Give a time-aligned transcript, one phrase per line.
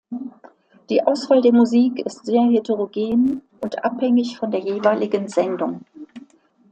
[0.89, 5.85] Die Auswahl der Musik ist sehr heterogen und abhängig von der jeweiligen Sendung.